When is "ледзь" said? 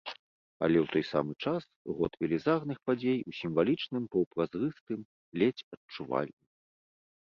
5.43-5.67